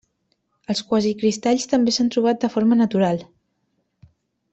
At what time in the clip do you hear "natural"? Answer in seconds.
2.81-3.21